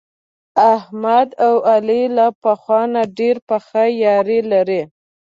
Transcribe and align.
احمد 0.75 1.27
او 1.47 1.53
علي 1.71 2.01
له 2.17 2.27
پخوا 2.43 2.81
نه 2.93 3.01
ډېره 3.17 3.41
پخه 3.49 3.83
یاري 4.05 4.39
لري. 4.51 4.81